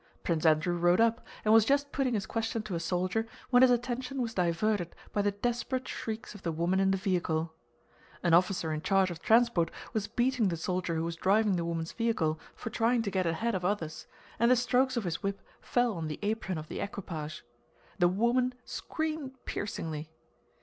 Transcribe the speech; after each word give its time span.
Prince 0.23 0.47
Andrew 0.47 0.75
rode 0.77 0.99
up 0.99 1.23
and 1.45 1.53
was 1.53 1.63
just 1.63 1.91
putting 1.91 2.15
his 2.15 2.25
question 2.25 2.63
to 2.63 2.73
a 2.73 2.79
soldier 2.79 3.27
when 3.51 3.61
his 3.61 3.69
attention 3.69 4.19
was 4.19 4.33
diverted 4.33 4.95
by 5.13 5.21
the 5.21 5.29
desperate 5.29 5.87
shrieks 5.87 6.33
of 6.33 6.41
the 6.41 6.51
woman 6.51 6.79
in 6.79 6.89
the 6.89 6.97
vehicle. 6.97 7.53
An 8.23 8.33
officer 8.33 8.73
in 8.73 8.81
charge 8.81 9.11
of 9.11 9.21
transport 9.21 9.69
was 9.93 10.07
beating 10.07 10.47
the 10.47 10.57
soldier 10.57 10.95
who 10.95 11.03
was 11.03 11.15
driving 11.15 11.55
the 11.55 11.63
woman's 11.65 11.91
vehicle 11.91 12.39
for 12.55 12.71
trying 12.71 13.03
to 13.03 13.11
get 13.11 13.27
ahead 13.27 13.53
of 13.53 13.63
others, 13.63 14.07
and 14.39 14.49
the 14.49 14.55
strokes 14.55 14.97
of 14.97 15.03
his 15.03 15.21
whip 15.21 15.39
fell 15.61 15.93
on 15.93 16.07
the 16.07 16.17
apron 16.23 16.57
of 16.57 16.67
the 16.67 16.79
equipage. 16.79 17.43
The 17.99 18.07
woman 18.07 18.55
screamed 18.65 19.35
piercingly. 19.45 20.09